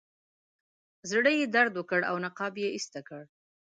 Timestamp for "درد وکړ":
1.55-1.99